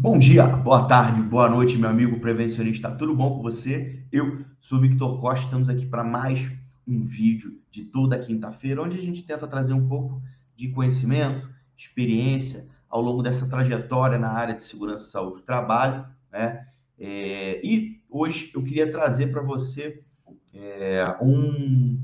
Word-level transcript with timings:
Bom 0.00 0.18
dia, 0.18 0.46
boa 0.46 0.86
tarde, 0.86 1.20
boa 1.20 1.46
noite, 1.46 1.76
meu 1.76 1.90
amigo 1.90 2.18
prevencionista. 2.20 2.90
Tudo 2.90 3.14
bom 3.14 3.36
com 3.36 3.42
você? 3.42 4.02
Eu 4.10 4.46
sou 4.58 4.78
o 4.78 4.80
Victor 4.80 5.20
Costa. 5.20 5.44
Estamos 5.44 5.68
aqui 5.68 5.84
para 5.84 6.02
mais 6.02 6.50
um 6.88 7.02
vídeo 7.02 7.60
de 7.70 7.84
toda 7.84 8.18
quinta-feira, 8.18 8.80
onde 8.80 8.96
a 8.96 9.00
gente 9.02 9.22
tenta 9.22 9.46
trazer 9.46 9.74
um 9.74 9.86
pouco 9.86 10.22
de 10.56 10.68
conhecimento, 10.68 11.50
experiência 11.76 12.66
ao 12.88 13.02
longo 13.02 13.22
dessa 13.22 13.46
trajetória 13.46 14.18
na 14.18 14.30
área 14.30 14.54
de 14.54 14.62
segurança, 14.62 15.10
saúde 15.10 15.40
e 15.40 15.42
trabalho, 15.42 16.06
né? 16.32 16.66
É, 16.98 17.60
e 17.62 18.00
hoje 18.08 18.50
eu 18.54 18.62
queria 18.62 18.90
trazer 18.90 19.26
para 19.26 19.42
você 19.42 20.02
é, 20.54 21.04
um, 21.20 22.00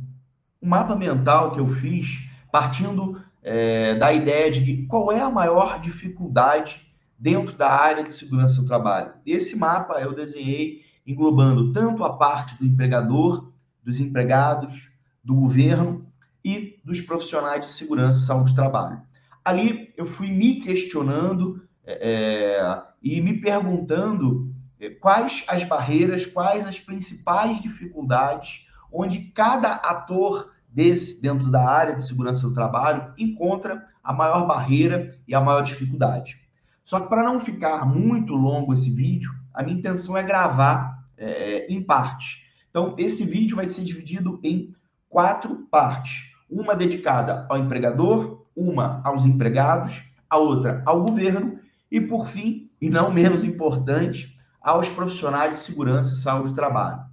um, 0.62 0.68
mapa 0.68 0.94
mental 0.94 1.52
que 1.52 1.60
eu 1.60 1.68
fiz 1.68 2.28
partindo 2.52 3.18
é, 3.42 3.94
da 3.94 4.12
ideia 4.12 4.50
de 4.50 4.86
qual 4.86 5.10
é 5.10 5.22
a 5.22 5.30
maior 5.30 5.80
dificuldade 5.80 6.85
dentro 7.18 7.56
da 7.56 7.70
área 7.70 8.04
de 8.04 8.12
segurança 8.12 8.60
do 8.60 8.66
trabalho. 8.66 9.14
Esse 9.24 9.56
mapa 9.56 10.00
eu 10.00 10.14
desenhei 10.14 10.82
englobando 11.06 11.72
tanto 11.72 12.04
a 12.04 12.16
parte 12.16 12.58
do 12.58 12.66
empregador, 12.66 13.52
dos 13.82 14.00
empregados, 14.00 14.90
do 15.22 15.34
governo 15.34 16.06
e 16.44 16.78
dos 16.84 17.00
profissionais 17.00 17.64
de 17.64 17.70
segurança 17.70 18.18
e 18.18 18.26
saúde 18.26 18.50
do 18.50 18.56
trabalho. 18.56 19.00
Ali 19.44 19.92
eu 19.96 20.06
fui 20.06 20.30
me 20.30 20.60
questionando 20.60 21.62
é, 21.84 22.56
é 22.60 22.82
e 23.02 23.20
me 23.20 23.40
perguntando 23.40 24.52
é, 24.80 24.90
quais 24.90 25.44
as 25.46 25.62
barreiras, 25.64 26.26
quais 26.26 26.66
as 26.66 26.80
principais 26.80 27.62
dificuldades 27.62 28.66
onde 28.92 29.18
cada 29.34 29.74
ator 29.74 30.52
desse 30.68 31.20
dentro 31.22 31.50
da 31.50 31.66
área 31.66 31.94
de 31.94 32.04
segurança 32.04 32.46
do 32.46 32.54
trabalho 32.54 33.12
encontra 33.16 33.86
a 34.02 34.12
maior 34.12 34.46
barreira 34.46 35.16
e 35.26 35.34
a 35.34 35.40
maior 35.40 35.62
dificuldade. 35.62 36.45
Só 36.86 37.00
que 37.00 37.08
para 37.08 37.24
não 37.24 37.40
ficar 37.40 37.84
muito 37.84 38.32
longo 38.32 38.72
esse 38.72 38.88
vídeo, 38.88 39.34
a 39.52 39.60
minha 39.60 39.76
intenção 39.76 40.16
é 40.16 40.22
gravar 40.22 41.04
é, 41.18 41.66
em 41.68 41.82
partes. 41.82 42.44
Então, 42.70 42.94
esse 42.96 43.24
vídeo 43.24 43.56
vai 43.56 43.66
ser 43.66 43.82
dividido 43.82 44.38
em 44.40 44.72
quatro 45.08 45.66
partes. 45.68 46.30
Uma 46.48 46.76
dedicada 46.76 47.44
ao 47.50 47.58
empregador, 47.58 48.46
uma 48.54 49.00
aos 49.02 49.26
empregados, 49.26 50.04
a 50.30 50.38
outra 50.38 50.80
ao 50.86 51.02
governo 51.02 51.58
e, 51.90 52.00
por 52.00 52.28
fim, 52.28 52.70
e 52.80 52.88
não 52.88 53.12
menos 53.12 53.42
importante, 53.42 54.32
aos 54.60 54.88
profissionais 54.88 55.56
de 55.56 55.62
segurança 55.64 56.14
e 56.14 56.18
saúde 56.18 56.50
do 56.50 56.54
trabalho. 56.54 57.04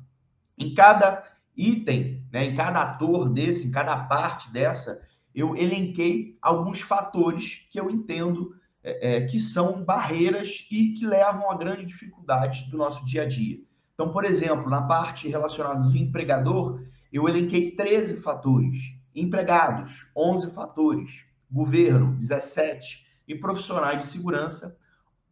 Em 0.56 0.76
cada 0.76 1.24
item, 1.58 2.24
né, 2.32 2.46
em 2.46 2.56
cada 2.56 2.80
ator 2.80 3.28
desse, 3.28 3.66
em 3.66 3.72
cada 3.72 3.98
parte 3.98 4.54
dessa, 4.54 5.02
eu 5.34 5.56
elenquei 5.56 6.38
alguns 6.40 6.80
fatores 6.80 7.68
que 7.72 7.80
eu 7.80 7.90
entendo 7.90 8.54
é, 8.84 9.16
é, 9.16 9.26
que 9.26 9.40
são 9.40 9.84
barreiras 9.84 10.68
e 10.70 10.90
que 10.90 11.06
levam 11.06 11.50
a 11.50 11.56
grande 11.56 11.86
dificuldade 11.86 12.70
do 12.70 12.78
nosso 12.78 13.06
dia 13.06 13.22
a 13.22 13.26
dia. 13.26 13.60
Então, 13.94 14.12
por 14.12 14.26
exemplo, 14.26 14.70
na 14.70 14.82
parte 14.82 15.28
relacionada 15.28 15.84
ao 15.84 15.96
empregador, 15.96 16.84
eu 17.12 17.30
elenquei 17.30 17.72
13 17.72 18.18
fatores. 18.18 18.80
Empregados, 19.16 20.08
11 20.16 20.52
fatores. 20.52 21.24
Governo, 21.50 22.16
17. 22.16 23.06
E 23.28 23.36
profissionais 23.36 24.02
de 24.02 24.08
segurança, 24.10 24.76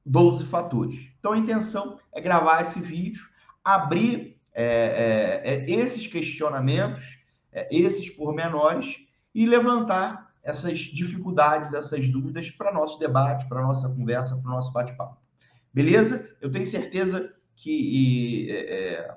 12 0.06 0.46
fatores. 0.46 1.00
Então, 1.20 1.34
a 1.34 1.38
intenção 1.38 2.00
é 2.14 2.22
gravar 2.22 2.62
esse 2.62 2.80
vídeo, 2.80 3.24
abrir 3.64 4.40
é, 4.54 5.42
é, 5.44 5.56
é 5.60 5.72
esses 5.72 6.08
questionamentos, 6.08 7.20
é, 7.52 7.68
esses 7.76 8.10
pormenores 8.10 8.98
e 9.34 9.46
levantar 9.46 10.31
essas 10.44 10.80
dificuldades, 10.80 11.74
essas 11.74 12.10
dúvidas 12.10 12.50
para 12.50 12.74
nosso 12.74 12.98
debate, 12.98 13.48
para 13.48 13.62
nossa 13.62 13.88
conversa, 13.90 14.36
para 14.36 14.52
o 14.52 14.56
nosso 14.56 14.72
bate-papo. 14.72 15.18
Beleza? 15.74 16.30
Eu 16.42 16.52
tenho 16.52 16.66
certeza 16.66 17.32
que 17.56 18.50
é, 18.50 18.56
é, 18.56 19.16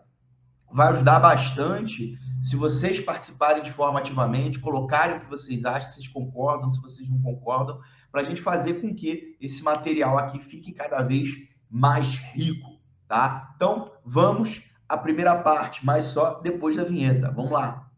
vai 0.71 0.89
ajudar 0.89 1.19
bastante 1.21 2.19
se 2.43 2.57
vocês 2.57 3.01
participarem 3.01 3.63
de 3.63 3.73
forma 3.73 3.99
ativamente, 3.99 4.61
colocarem 4.61 5.17
o 5.17 5.21
que 5.21 5.31
vocês 5.31 5.65
acham, 5.65 5.89
se 5.89 5.95
vocês 5.95 6.09
concordam, 6.09 6.69
se 6.69 6.81
vocês 6.81 7.09
não 7.09 7.21
concordam, 7.23 7.81
para 8.13 8.21
a 8.21 8.25
gente 8.25 8.43
fazer 8.43 8.75
com 8.75 8.95
que 8.95 9.37
esse 9.41 9.63
material 9.63 10.19
aqui 10.19 10.39
fique 10.39 10.73
cada 10.73 11.03
vez 11.03 11.31
mais 11.71 12.15
rico, 12.35 12.79
tá? 13.09 13.53
Então, 13.57 13.91
vamos 14.05 14.63
à 14.89 14.97
primeira 14.97 15.35
parte, 15.43 15.85
mas 15.85 16.05
só 16.07 16.41
depois 16.41 16.77
da 16.77 16.85
vinheta. 16.85 17.31
Vamos 17.31 17.51
lá. 17.51 17.91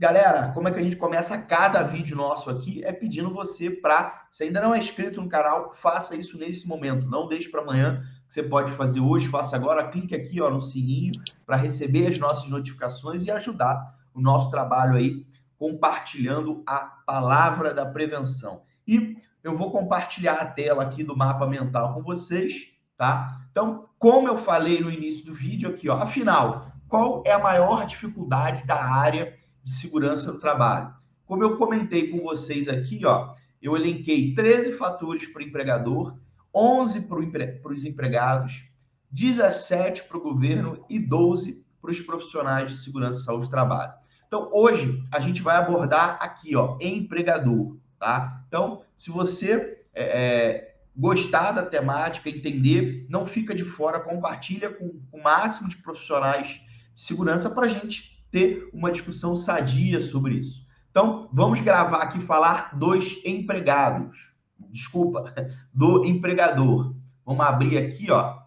Galera, 0.00 0.50
como 0.54 0.66
é 0.66 0.70
que 0.70 0.78
a 0.78 0.82
gente 0.82 0.96
começa 0.96 1.36
cada 1.36 1.82
vídeo 1.82 2.16
nosso 2.16 2.48
aqui? 2.48 2.82
É 2.82 2.90
pedindo 2.90 3.34
você 3.34 3.70
para, 3.70 4.24
se 4.30 4.44
ainda 4.44 4.58
não 4.58 4.74
é 4.74 4.78
inscrito 4.78 5.20
no 5.20 5.28
canal, 5.28 5.70
faça 5.72 6.16
isso 6.16 6.38
nesse 6.38 6.66
momento. 6.66 7.06
Não 7.06 7.28
deixe 7.28 7.50
para 7.50 7.60
amanhã, 7.60 8.02
você 8.26 8.42
pode 8.42 8.72
fazer 8.72 9.00
hoje, 9.00 9.28
faça 9.28 9.56
agora. 9.56 9.88
Clique 9.88 10.14
aqui 10.14 10.40
ó, 10.40 10.48
no 10.48 10.62
sininho 10.62 11.12
para 11.44 11.56
receber 11.56 12.06
as 12.06 12.18
nossas 12.18 12.48
notificações 12.48 13.26
e 13.26 13.30
ajudar 13.30 13.94
o 14.14 14.22
nosso 14.22 14.50
trabalho 14.50 14.94
aí, 14.94 15.26
compartilhando 15.58 16.62
a 16.66 16.78
palavra 16.78 17.74
da 17.74 17.84
prevenção. 17.84 18.62
E 18.88 19.18
eu 19.44 19.54
vou 19.54 19.70
compartilhar 19.70 20.36
a 20.36 20.46
tela 20.46 20.82
aqui 20.82 21.04
do 21.04 21.14
mapa 21.14 21.46
mental 21.46 21.92
com 21.92 22.02
vocês, 22.02 22.68
tá? 22.96 23.38
Então, 23.50 23.84
como 23.98 24.28
eu 24.28 24.38
falei 24.38 24.80
no 24.80 24.90
início 24.90 25.26
do 25.26 25.34
vídeo 25.34 25.68
aqui, 25.68 25.90
ó, 25.90 25.98
afinal, 25.98 26.72
qual 26.88 27.22
é 27.26 27.32
a 27.32 27.38
maior 27.38 27.84
dificuldade 27.84 28.66
da 28.66 28.82
área 28.82 29.38
de 29.70 29.76
segurança 29.76 30.32
do 30.32 30.40
trabalho. 30.40 30.92
Como 31.24 31.44
eu 31.44 31.56
comentei 31.56 32.08
com 32.08 32.20
vocês 32.24 32.68
aqui, 32.68 33.06
ó, 33.06 33.32
eu 33.62 33.76
elenquei 33.76 34.34
13 34.34 34.72
fatores 34.72 35.26
para 35.26 35.40
o 35.40 35.44
empregador, 35.44 36.18
11 36.52 37.02
para 37.02 37.72
os 37.72 37.84
empregados, 37.84 38.64
17 39.12 40.04
para 40.04 40.18
o 40.18 40.22
governo 40.22 40.84
e 40.90 40.98
12 40.98 41.64
para 41.80 41.92
os 41.92 42.00
profissionais 42.00 42.72
de 42.72 42.78
segurança 42.78 43.20
e 43.20 43.24
saúde 43.24 43.44
do 43.44 43.50
trabalho. 43.50 43.92
Então, 44.26 44.50
hoje, 44.52 45.02
a 45.12 45.20
gente 45.20 45.40
vai 45.40 45.56
abordar 45.56 46.18
aqui, 46.20 46.56
ó, 46.56 46.76
empregador, 46.80 47.76
tá? 47.98 48.44
Então, 48.48 48.82
se 48.96 49.10
você 49.10 49.84
é, 49.94 50.02
é, 50.02 50.74
gostar 50.96 51.52
da 51.52 51.64
temática, 51.64 52.28
entender, 52.28 53.06
não 53.08 53.24
fica 53.24 53.54
de 53.54 53.64
fora, 53.64 54.00
compartilha 54.00 54.70
com 54.70 55.00
o 55.12 55.22
máximo 55.22 55.68
de 55.68 55.76
profissionais 55.76 56.60
de 56.92 57.00
segurança 57.00 57.50
para 57.50 57.66
a 57.66 57.68
gente 57.68 58.19
ter 58.30 58.68
uma 58.72 58.92
discussão 58.92 59.36
sadia 59.36 60.00
sobre 60.00 60.34
isso. 60.34 60.66
Então, 60.90 61.28
vamos 61.32 61.60
gravar 61.60 61.98
aqui 61.98 62.20
falar 62.20 62.76
dos 62.76 63.20
empregados. 63.24 64.32
Desculpa, 64.70 65.32
do 65.72 66.04
empregador. 66.04 66.94
Vamos 67.24 67.44
abrir 67.46 67.78
aqui, 67.78 68.10
ó. 68.10 68.38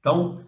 Então, 0.00 0.44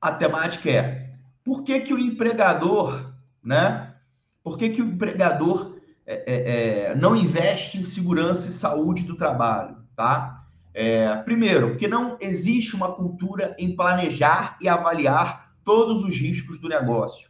a 0.00 0.12
temática 0.12 0.70
é: 0.70 1.14
por 1.44 1.62
que 1.62 1.80
que 1.80 1.94
o 1.94 1.98
empregador, 1.98 3.12
né? 3.42 3.94
Por 4.42 4.56
que 4.56 4.70
que 4.70 4.82
o 4.82 4.86
empregador 4.86 5.76
é, 6.06 6.24
é, 6.26 6.90
é 6.90 6.94
não 6.94 7.14
investe 7.14 7.78
em 7.78 7.82
segurança 7.82 8.48
e 8.48 8.52
saúde 8.52 9.04
do 9.04 9.16
trabalho, 9.16 9.76
tá? 9.94 10.44
É, 10.72 11.14
primeiro, 11.16 11.70
porque 11.70 11.88
não 11.88 12.16
existe 12.20 12.74
uma 12.74 12.92
cultura 12.92 13.54
em 13.58 13.74
planejar 13.74 14.56
e 14.60 14.68
avaliar 14.68 15.52
todos 15.64 16.02
os 16.02 16.16
riscos 16.16 16.58
do 16.58 16.68
negócio. 16.68 17.29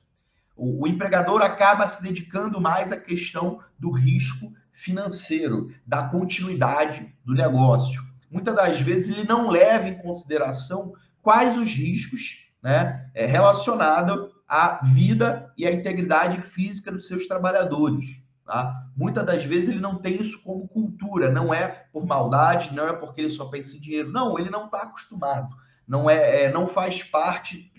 O, 0.60 0.82
o 0.82 0.86
empregador 0.86 1.40
acaba 1.40 1.88
se 1.88 2.02
dedicando 2.02 2.60
mais 2.60 2.92
à 2.92 2.96
questão 2.98 3.60
do 3.78 3.90
risco 3.90 4.52
financeiro, 4.72 5.68
da 5.86 6.02
continuidade 6.02 7.14
do 7.24 7.32
negócio. 7.32 8.04
Muitas 8.30 8.54
das 8.54 8.78
vezes 8.78 9.08
ele 9.08 9.26
não 9.26 9.48
leva 9.48 9.88
em 9.88 9.96
consideração 9.96 10.92
quais 11.22 11.56
os 11.56 11.72
riscos 11.72 12.46
né, 12.62 13.10
é, 13.14 13.24
relacionados 13.24 14.30
à 14.46 14.80
vida 14.84 15.50
e 15.56 15.66
à 15.66 15.72
integridade 15.72 16.42
física 16.42 16.92
dos 16.92 17.08
seus 17.08 17.26
trabalhadores. 17.26 18.20
Tá? 18.44 18.86
Muitas 18.94 19.24
das 19.24 19.42
vezes 19.42 19.70
ele 19.70 19.80
não 19.80 19.96
tem 19.96 20.20
isso 20.20 20.42
como 20.42 20.68
cultura, 20.68 21.32
não 21.32 21.54
é 21.54 21.86
por 21.90 22.04
maldade, 22.04 22.74
não 22.74 22.86
é 22.86 22.92
porque 22.92 23.22
ele 23.22 23.30
só 23.30 23.46
pensa 23.46 23.78
em 23.78 23.80
dinheiro, 23.80 24.12
não, 24.12 24.38
ele 24.38 24.50
não 24.50 24.66
está 24.66 24.82
acostumado, 24.82 25.56
não 25.88 26.10
é, 26.10 26.44
é, 26.44 26.52
não 26.52 26.66
faz 26.66 27.02
parte 27.02 27.72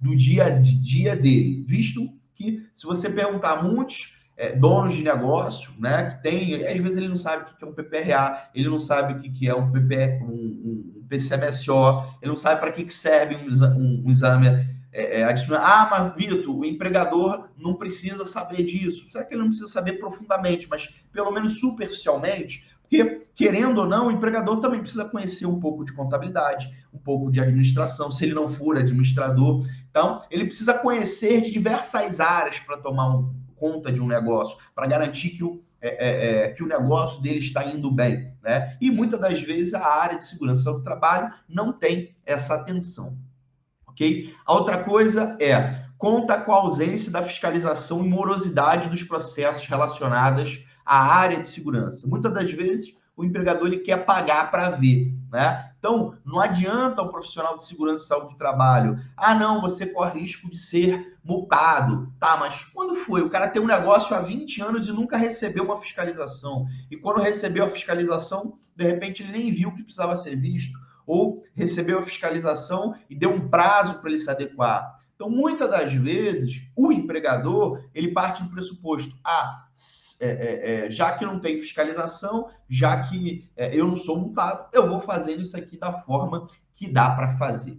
do 0.00 0.16
dia 0.16 0.46
a 0.46 0.50
dia 0.50 1.14
dele, 1.14 1.64
visto 1.66 2.08
que, 2.34 2.66
se 2.74 2.86
você 2.86 3.10
perguntar 3.10 3.58
a 3.58 3.62
muitos 3.62 4.16
é, 4.36 4.56
donos 4.56 4.94
de 4.94 5.02
negócio, 5.02 5.70
né, 5.78 6.10
que 6.10 6.22
tem, 6.22 6.66
às 6.66 6.80
vezes 6.80 6.96
ele 6.96 7.08
não 7.08 7.16
sabe 7.16 7.42
o 7.42 7.54
que 7.54 7.62
é 7.62 7.66
um 7.66 7.74
PPRA, 7.74 8.50
ele 8.54 8.68
não 8.68 8.78
sabe 8.78 9.12
o 9.12 9.18
que 9.18 9.46
é 9.46 9.54
um, 9.54 9.70
PP, 9.70 10.20
um, 10.22 11.00
um 11.00 11.06
PCMSO, 11.08 12.04
ele 12.22 12.30
não 12.30 12.36
sabe 12.36 12.60
para 12.60 12.72
que 12.72 12.88
serve 12.90 13.36
um, 13.36 13.48
um, 13.48 14.02
um 14.06 14.10
exame 14.10 14.48
é, 14.92 15.20
é. 15.20 15.34
Ah, 15.56 15.88
mas 15.90 16.14
Vitor, 16.16 16.58
o 16.58 16.64
empregador 16.64 17.48
não 17.56 17.74
precisa 17.74 18.24
saber 18.24 18.64
disso. 18.64 19.08
Será 19.08 19.24
que 19.24 19.34
ele 19.34 19.42
não 19.42 19.48
precisa 19.48 19.68
saber 19.68 19.94
profundamente, 19.94 20.66
mas 20.68 20.88
pelo 21.12 21.30
menos 21.30 21.60
superficialmente? 21.60 22.64
Porque, 22.82 23.22
querendo 23.36 23.78
ou 23.78 23.86
não, 23.86 24.08
o 24.08 24.10
empregador 24.10 24.58
também 24.58 24.80
precisa 24.80 25.04
conhecer 25.04 25.46
um 25.46 25.60
pouco 25.60 25.84
de 25.84 25.92
contabilidade, 25.92 26.68
um 26.92 26.98
pouco 26.98 27.30
de 27.30 27.40
administração, 27.40 28.10
se 28.10 28.24
ele 28.24 28.34
não 28.34 28.48
for 28.48 28.76
administrador. 28.76 29.64
Então, 29.90 30.22
ele 30.30 30.46
precisa 30.46 30.74
conhecer 30.74 31.40
de 31.40 31.50
diversas 31.50 32.20
áreas 32.20 32.58
para 32.60 32.78
tomar 32.78 33.14
um 33.14 33.34
conta 33.60 33.92
de 33.92 34.00
um 34.00 34.08
negócio, 34.08 34.56
para 34.74 34.86
garantir 34.86 35.30
que 35.30 35.44
o, 35.44 35.60
é, 35.82 35.88
é, 35.88 36.44
é, 36.44 36.48
que 36.48 36.64
o 36.64 36.66
negócio 36.66 37.20
dele 37.20 37.40
está 37.40 37.66
indo 37.66 37.90
bem. 37.90 38.32
Né? 38.42 38.76
E 38.80 38.90
muitas 38.90 39.20
das 39.20 39.42
vezes 39.42 39.74
a 39.74 39.86
área 39.86 40.16
de 40.16 40.24
segurança 40.24 40.72
do 40.72 40.82
trabalho 40.82 41.30
não 41.46 41.70
tem 41.70 42.16
essa 42.24 42.54
atenção. 42.54 43.18
Ok? 43.86 44.34
A 44.46 44.54
outra 44.54 44.82
coisa 44.82 45.36
é 45.38 45.84
conta 45.98 46.40
com 46.40 46.52
a 46.52 46.56
ausência 46.56 47.12
da 47.12 47.22
fiscalização 47.22 48.02
e 48.02 48.08
morosidade 48.08 48.88
dos 48.88 49.02
processos 49.02 49.66
relacionados 49.66 50.64
à 50.84 50.98
área 51.14 51.38
de 51.38 51.46
segurança. 51.46 52.08
Muitas 52.08 52.32
das 52.32 52.50
vezes 52.50 52.96
o 53.14 53.22
empregador 53.22 53.66
ele 53.66 53.80
quer 53.80 54.06
pagar 54.06 54.50
para 54.50 54.70
ver, 54.70 55.14
né? 55.30 55.69
Então, 55.80 56.14
não 56.26 56.38
adianta 56.38 57.00
o 57.00 57.08
profissional 57.08 57.56
de 57.56 57.64
segurança 57.64 58.04
e 58.04 58.06
saúde 58.06 58.32
do 58.32 58.38
trabalho. 58.38 59.00
Ah, 59.16 59.34
não, 59.34 59.62
você 59.62 59.86
corre 59.86 60.20
risco 60.20 60.48
de 60.50 60.56
ser 60.58 61.18
multado. 61.24 62.12
Tá, 62.20 62.36
mas 62.36 62.66
quando 62.66 62.94
foi? 62.94 63.22
O 63.22 63.30
cara 63.30 63.48
tem 63.48 63.62
um 63.62 63.66
negócio 63.66 64.14
há 64.14 64.20
20 64.20 64.60
anos 64.60 64.88
e 64.88 64.92
nunca 64.92 65.16
recebeu 65.16 65.64
uma 65.64 65.78
fiscalização. 65.78 66.66
E 66.90 66.98
quando 66.98 67.22
recebeu 67.22 67.64
a 67.64 67.70
fiscalização, 67.70 68.58
de 68.76 68.84
repente 68.84 69.22
ele 69.22 69.32
nem 69.32 69.50
viu 69.50 69.72
que 69.72 69.82
precisava 69.82 70.14
ser 70.16 70.36
visto. 70.36 70.78
Ou 71.06 71.42
recebeu 71.54 71.98
a 71.98 72.02
fiscalização 72.02 72.94
e 73.08 73.14
deu 73.14 73.32
um 73.32 73.48
prazo 73.48 73.94
para 74.00 74.10
ele 74.10 74.18
se 74.18 74.30
adequar. 74.30 74.99
Então, 75.20 75.28
muitas 75.28 75.68
das 75.68 75.92
vezes, 75.92 76.62
o 76.74 76.90
empregador 76.90 77.84
ele 77.94 78.10
parte 78.10 78.42
do 78.42 78.48
pressuposto: 78.48 79.14
ah, 79.22 79.66
é, 80.18 80.28
é, 80.28 80.86
é, 80.86 80.90
já 80.90 81.12
que 81.12 81.26
não 81.26 81.38
tem 81.38 81.58
fiscalização, 81.58 82.48
já 82.66 83.02
que 83.02 83.46
é, 83.54 83.78
eu 83.78 83.86
não 83.86 83.98
sou 83.98 84.18
multado, 84.18 84.70
eu 84.72 84.88
vou 84.88 84.98
fazendo 84.98 85.42
isso 85.42 85.54
aqui 85.58 85.76
da 85.76 85.92
forma 85.92 86.46
que 86.72 86.90
dá 86.90 87.10
para 87.10 87.36
fazer. 87.36 87.78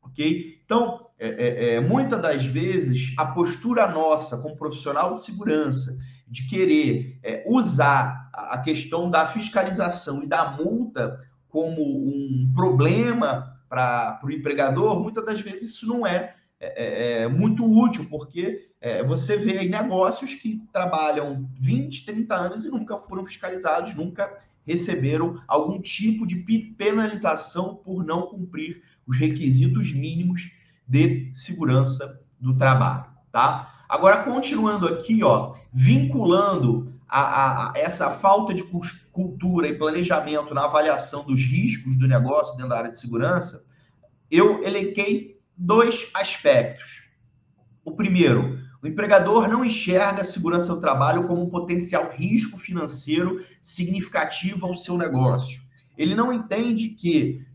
Ok? 0.00 0.62
Então, 0.64 1.08
é, 1.18 1.74
é, 1.74 1.80
muitas 1.80 2.22
das 2.22 2.46
vezes, 2.46 3.12
a 3.18 3.26
postura 3.26 3.86
nossa 3.92 4.38
como 4.38 4.56
profissional 4.56 5.12
de 5.12 5.20
segurança 5.20 5.94
de 6.26 6.48
querer 6.48 7.20
usar 7.44 8.30
a 8.32 8.56
questão 8.56 9.10
da 9.10 9.26
fiscalização 9.26 10.22
e 10.22 10.26
da 10.26 10.52
multa 10.52 11.20
como 11.50 11.82
um 11.82 12.50
problema 12.54 13.60
para 13.68 14.18
o 14.24 14.30
empregador, 14.30 14.98
muitas 14.98 15.22
das 15.26 15.38
vezes 15.38 15.74
isso 15.74 15.86
não 15.86 16.06
é 16.06 16.34
é, 16.62 16.68
é, 16.76 17.22
é, 17.22 17.28
muito 17.28 17.66
útil, 17.66 18.06
porque 18.08 18.68
é, 18.80 19.02
você 19.02 19.36
vê 19.36 19.68
negócios 19.68 20.32
que 20.34 20.62
trabalham 20.72 21.50
20, 21.58 22.04
30 22.06 22.34
anos 22.36 22.64
e 22.64 22.70
nunca 22.70 22.98
foram 23.00 23.26
fiscalizados, 23.26 23.96
nunca 23.96 24.32
receberam 24.64 25.42
algum 25.48 25.80
tipo 25.80 26.24
de 26.24 26.36
penalização 26.36 27.74
por 27.74 28.04
não 28.04 28.28
cumprir 28.28 28.80
os 29.04 29.18
requisitos 29.18 29.92
mínimos 29.92 30.52
de 30.86 31.32
segurança 31.34 32.20
do 32.38 32.56
trabalho, 32.56 33.06
tá? 33.32 33.84
Agora, 33.88 34.22
continuando 34.22 34.86
aqui, 34.86 35.24
ó, 35.24 35.54
vinculando 35.72 36.94
a, 37.08 37.20
a, 37.20 37.72
a 37.72 37.78
essa 37.78 38.08
falta 38.08 38.54
de 38.54 38.62
cultura 39.10 39.66
e 39.66 39.76
planejamento 39.76 40.54
na 40.54 40.66
avaliação 40.66 41.24
dos 41.24 41.42
riscos 41.42 41.96
do 41.96 42.06
negócio 42.06 42.54
dentro 42.54 42.70
da 42.70 42.78
área 42.78 42.90
de 42.92 42.98
segurança, 42.98 43.64
eu 44.30 44.62
elenquei 44.62 45.31
dois 45.56 46.08
aspectos. 46.14 47.04
O 47.84 47.92
primeiro, 47.92 48.58
o 48.82 48.86
empregador 48.86 49.48
não 49.48 49.64
enxerga 49.64 50.22
a 50.22 50.24
segurança 50.24 50.74
do 50.74 50.80
trabalho 50.80 51.26
como 51.26 51.42
um 51.42 51.48
potencial 51.48 52.10
risco 52.10 52.58
financeiro 52.58 53.44
significativo 53.62 54.66
ao 54.66 54.74
seu 54.74 54.96
negócio. 54.98 55.62
Ele 55.96 56.14
não 56.14 56.32
entende 56.32 56.88
que 56.88 57.46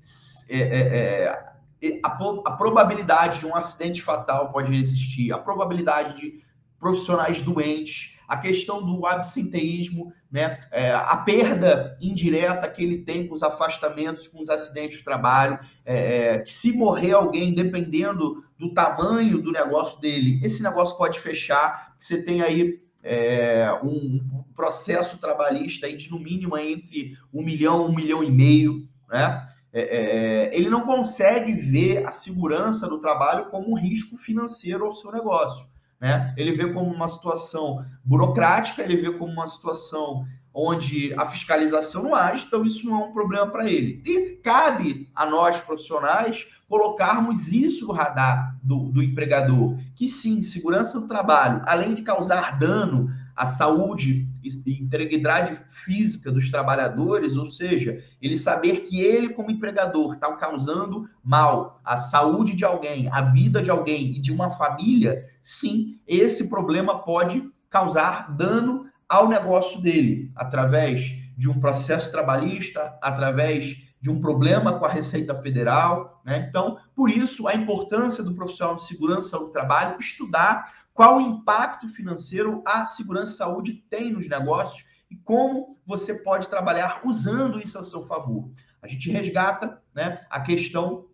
é, 0.50 0.60
é, 0.60 1.40
é, 1.82 2.00
a, 2.04 2.18
a 2.46 2.52
probabilidade 2.52 3.40
de 3.40 3.46
um 3.46 3.56
acidente 3.56 4.02
fatal 4.02 4.50
pode 4.50 4.74
existir, 4.74 5.32
a 5.34 5.38
probabilidade 5.38 6.20
de 6.20 6.47
profissionais 6.80 7.42
doentes, 7.42 8.18
a 8.28 8.38
questão 8.38 8.86
do 8.86 9.06
absenteísmo, 9.06 10.12
né, 10.30 10.58
é, 10.72 10.92
a 10.92 11.16
perda 11.18 11.98
indireta 12.02 12.70
que 12.70 12.84
ele 12.84 13.04
tem 13.04 13.26
com 13.26 13.34
os 13.34 13.42
afastamentos, 13.42 14.28
com 14.28 14.42
os 14.42 14.50
acidentes 14.50 14.98
de 14.98 15.04
trabalho, 15.04 15.58
é, 15.86 16.36
é, 16.36 16.40
que 16.40 16.52
se 16.52 16.74
morrer 16.74 17.14
alguém, 17.14 17.54
dependendo 17.54 18.44
do 18.60 18.74
tamanho 18.74 19.42
do 19.42 19.52
negócio 19.52 20.00
dele, 20.02 20.42
esse 20.44 20.62
negócio 20.62 20.98
pode 20.98 21.20
fechar, 21.20 21.96
você 21.98 22.22
tem 22.22 22.42
aí 22.42 22.78
é, 23.02 23.72
um 23.82 24.20
processo 24.54 25.18
trabalhista 25.18 25.92
de 25.92 26.12
no 26.12 26.20
mínimo 26.20 26.58
entre 26.58 27.18
um 27.34 27.42
milhão, 27.42 27.86
um 27.86 27.96
milhão 27.96 28.22
e 28.22 28.30
meio, 28.30 28.88
né? 29.10 29.46
É, 29.72 29.82
é, 29.82 30.58
ele 30.58 30.70
não 30.70 30.82
consegue 30.82 31.54
ver 31.54 32.06
a 32.06 32.12
segurança 32.12 32.88
do 32.88 33.00
trabalho 33.00 33.46
como 33.50 33.70
um 33.70 33.78
risco 33.78 34.18
financeiro 34.18 34.86
ao 34.86 34.92
seu 34.92 35.12
negócio. 35.12 35.66
Né? 36.00 36.34
Ele 36.38 36.52
vê 36.52 36.72
como 36.72 36.92
uma 36.92 37.08
situação 37.08 37.86
burocrática, 38.04 38.84
ele 38.84 38.98
vê 38.98 39.12
como 39.12 39.32
uma 39.32 39.48
situação 39.48 40.26
onde 40.54 41.14
a 41.14 41.26
fiscalização 41.26 42.04
não 42.04 42.16
age, 42.16 42.46
então 42.48 42.66
isso 42.66 42.84
não 42.86 43.02
é 43.02 43.06
um 43.06 43.14
problema 43.14 43.46
para 43.48 43.70
ele. 43.70 44.02
E 44.04 44.40
cabe 44.44 45.08
a 45.14 45.26
nós, 45.26 45.58
profissionais, 45.60 46.48
colocarmos 46.68 47.52
isso 47.52 47.86
no 47.86 47.94
radar 47.94 48.58
do, 48.64 48.90
do 48.90 49.04
empregador, 49.04 49.78
que 49.96 50.08
sim, 50.08 50.42
segurança 50.42 51.00
do 51.00 51.08
trabalho, 51.08 51.62
além 51.66 51.94
de 51.94 52.02
causar 52.02 52.58
dano 52.58 53.08
a 53.36 53.46
saúde 53.46 54.26
integridade 54.48 55.56
física 55.84 56.32
dos 56.32 56.50
trabalhadores, 56.50 57.36
ou 57.36 57.48
seja, 57.48 58.04
ele 58.22 58.38
saber 58.38 58.82
que 58.82 59.02
ele, 59.02 59.30
como 59.30 59.52
empregador, 59.52 60.14
está 60.14 60.32
causando 60.36 61.08
mal 61.24 61.80
à 61.84 61.98
saúde 61.98 62.56
de 62.56 62.66
alguém, 62.66 63.10
à 63.12 63.22
vida 63.22 63.62
de 63.62 63.70
alguém 63.70 64.16
e 64.16 64.20
de 64.20 64.32
uma 64.32 64.52
família, 64.52 65.24
sim, 65.42 66.00
esse 66.08 66.50
problema 66.50 67.00
pode 67.00 67.44
causar 67.70 68.36
dano 68.36 68.86
ao 69.08 69.28
negócio 69.28 69.82
dele, 69.82 70.32
através 70.36 71.16
de 71.38 71.50
um 71.50 71.60
processo 71.60 72.12
trabalhista, 72.12 72.98
através 73.02 73.88
de 74.00 74.10
um 74.10 74.20
problema 74.20 74.78
com 74.78 74.86
a 74.86 74.90
Receita 74.90 75.36
Federal. 75.42 76.22
Né? 76.26 76.46
Então, 76.50 76.78
por 76.96 77.10
isso, 77.10 77.48
a 77.48 77.56
importância 77.56 78.24
do 78.24 78.34
profissional 78.34 78.76
de 78.76 78.84
segurança 78.84 79.38
do 79.38 79.50
trabalho 79.50 80.00
estudar 80.00 80.87
qual 80.98 81.18
o 81.18 81.22
impacto 81.22 81.88
financeiro 81.90 82.64
a 82.66 82.84
segurança 82.84 83.34
e 83.34 83.38
saúde 83.38 83.74
tem 83.88 84.12
nos 84.12 84.28
negócios 84.28 84.84
e 85.12 85.16
como 85.16 85.78
você 85.86 86.16
pode 86.16 86.48
trabalhar 86.48 87.02
usando 87.06 87.60
isso 87.60 87.78
a 87.78 87.84
seu 87.84 88.02
favor. 88.02 88.50
A 88.82 88.88
gente 88.88 89.12
resgata 89.12 89.80
né, 89.94 90.26
a 90.28 90.42
questão 90.42 91.06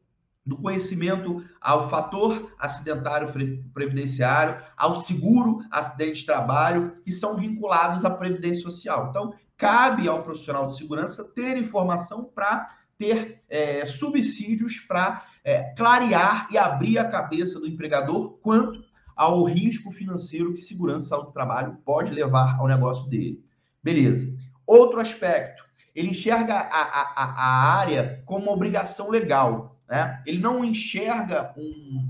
do 0.46 0.56
conhecimento 0.56 1.44
ao 1.60 1.90
fator 1.90 2.56
acidentário 2.58 3.34
previdenciário, 3.74 4.64
ao 4.78 4.96
seguro 4.96 5.60
acidente 5.70 6.22
de 6.22 6.26
trabalho, 6.26 7.02
que 7.04 7.12
são 7.12 7.36
vinculados 7.36 8.06
à 8.06 8.10
previdência 8.10 8.62
social. 8.62 9.10
Então, 9.10 9.34
cabe 9.58 10.08
ao 10.08 10.24
profissional 10.24 10.70
de 10.70 10.78
segurança 10.78 11.26
ter 11.36 11.58
informação 11.58 12.24
para 12.24 12.74
ter 12.98 13.42
é, 13.50 13.86
subsídios 13.86 14.80
para 14.80 15.26
é, 15.44 15.74
clarear 15.76 16.48
e 16.50 16.58
abrir 16.58 16.98
a 16.98 17.10
cabeça 17.10 17.60
do 17.60 17.68
empregador 17.68 18.38
quanto 18.42 18.83
ao 19.16 19.44
risco 19.44 19.92
financeiro 19.92 20.54
que 20.54 20.60
segurança 20.60 21.18
do 21.18 21.32
trabalho 21.32 21.78
pode 21.86 22.12
levar 22.12 22.58
ao 22.60 22.68
negócio 22.68 23.08
dele. 23.10 23.44
Beleza. 23.82 24.34
Outro 24.66 25.00
aspecto, 25.00 25.64
ele 25.94 26.10
enxerga 26.10 26.56
a, 26.56 26.82
a, 26.82 27.24
a 27.24 27.78
área 27.78 28.24
como 28.26 28.46
uma 28.46 28.52
obrigação 28.54 29.10
legal. 29.10 29.78
Né? 29.88 30.22
Ele 30.26 30.40
não 30.40 30.64
enxerga 30.64 31.54
um, 31.58 32.10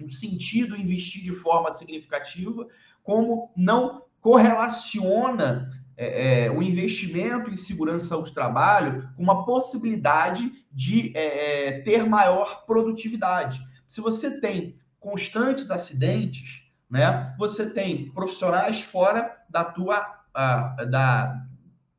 um 0.00 0.08
sentido 0.08 0.76
investir 0.76 1.22
de 1.22 1.32
forma 1.32 1.72
significativa, 1.72 2.66
como 3.02 3.50
não 3.56 4.02
correlaciona 4.20 5.70
é, 5.96 6.44
é, 6.44 6.50
o 6.50 6.62
investimento 6.62 7.50
em 7.50 7.56
segurança 7.56 8.16
do 8.16 8.30
trabalho 8.30 9.08
com 9.16 9.22
uma 9.22 9.44
possibilidade 9.44 10.52
de 10.70 11.12
é, 11.16 11.68
é 11.68 11.80
ter 11.80 12.06
maior 12.06 12.64
produtividade. 12.66 13.60
Se 13.86 14.00
você 14.00 14.40
tem 14.40 14.76
constantes 15.00 15.70
acidentes, 15.70 16.62
né? 16.90 17.34
Você 17.38 17.70
tem 17.70 18.10
profissionais 18.12 18.80
fora 18.80 19.36
da 19.48 19.64
tua 19.64 20.00
uh, 20.00 20.90
da, 20.90 21.46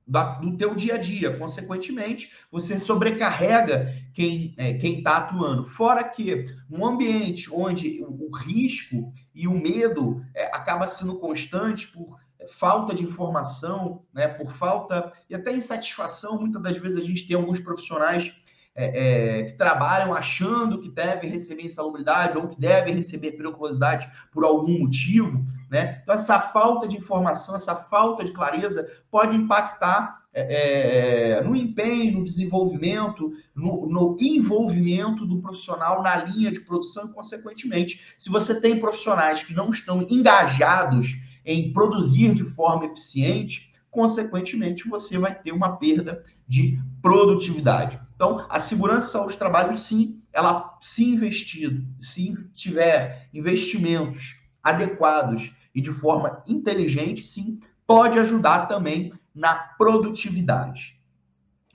da, 0.06 0.24
do 0.40 0.58
teu 0.58 0.74
dia 0.74 0.96
a 0.96 0.98
dia. 0.98 1.38
Consequentemente, 1.38 2.34
você 2.52 2.80
sobrecarrega 2.80 3.94
quem 4.14 4.56
é, 4.58 4.74
quem 4.74 5.00
está 5.00 5.18
atuando. 5.18 5.66
Fora 5.66 6.04
que 6.04 6.46
um 6.70 6.86
ambiente 6.86 7.50
onde 7.54 8.04
o, 8.04 8.30
o 8.30 8.36
risco 8.36 9.12
e 9.34 9.48
o 9.48 9.54
medo 9.54 10.24
é, 10.36 10.46
acaba 10.48 10.88
sendo 10.88 11.20
constante 11.20 11.88
por 11.88 12.18
falta 12.52 12.96
de 12.96 13.04
informação, 13.04 14.04
né, 14.14 14.28
por 14.28 14.52
falta 14.52 15.12
e 15.30 15.36
até 15.36 15.54
insatisfação. 15.54 16.40
Muitas 16.40 16.62
das 16.62 16.78
vezes 16.78 16.98
a 16.98 17.02
gente 17.02 17.28
tem 17.28 17.36
alguns 17.36 17.60
profissionais 17.60 18.34
é, 18.82 19.40
é, 19.40 19.44
que 19.44 19.58
trabalham 19.58 20.14
achando 20.14 20.80
que 20.80 20.90
devem 20.90 21.30
receber 21.30 21.64
insalubridade 21.64 22.38
ou 22.38 22.48
que 22.48 22.58
devem 22.58 22.96
receber 22.96 23.34
periculosidade 23.34 24.10
por 24.32 24.46
algum 24.46 24.80
motivo, 24.80 25.46
né? 25.70 26.00
Então, 26.02 26.16
essa 26.16 26.40
falta 26.40 26.88
de 26.88 26.96
informação, 26.96 27.58
essa 27.58 27.76
falta 27.76 28.24
de 28.24 28.32
clareza 28.32 28.90
pode 29.12 29.36
impactar 29.36 30.24
é, 30.34 31.40
é 31.40 31.44
no 31.44 31.58
empenho, 31.58 32.20
no 32.20 32.24
desenvolvimento, 32.24 33.34
no, 33.54 33.86
no, 33.86 34.16
envolvimento 34.18 35.26
do 35.26 35.42
profissional 35.42 36.02
na 36.02 36.16
linha 36.24 36.50
de 36.50 36.62
produção 36.62 37.10
e, 37.10 37.14
consequentemente, 37.14 38.00
se 38.18 38.30
você 38.30 38.62
tem 38.62 38.80
profissionais 38.80 39.44
que 39.44 39.54
não 39.54 39.72
estão 39.72 40.06
engajados 40.10 41.18
em 41.46 41.74
produzir 41.74 42.34
de 42.34 42.46
forma 42.46 42.86
eficiente, 42.86 43.70
consequentemente, 43.92 44.88
você 44.88 45.18
vai 45.18 45.36
ter 45.36 45.52
uma 45.52 45.76
perda 45.76 46.24
de 46.48 46.80
produtividade. 47.02 48.00
Então, 48.16 48.46
a 48.50 48.60
segurança 48.60 49.08
e 49.08 49.12
saúde 49.12 49.34
do 49.36 49.40
trabalho, 49.40 49.76
sim, 49.78 50.22
ela 50.34 50.78
se 50.82 51.06
investir, 51.06 51.84
se 52.02 52.36
tiver 52.54 53.30
investimentos 53.34 54.36
adequados 54.62 55.54
e 55.74 55.82
de 55.82 55.94
forma 55.94 56.44
inteligente, 56.48 57.24
sim, 57.24 57.60
pode 57.88 58.20
ajudar 58.20 58.68
também 58.68 59.14
na 59.34 59.56
produtividade. 59.78 61.00